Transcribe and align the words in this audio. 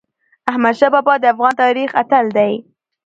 احمدشاه 0.51 0.89
بابا 0.95 1.13
د 1.19 1.23
افغان 1.33 1.53
تاریخ 1.63 1.89
اتل 2.01 2.25
دی. 2.37 2.53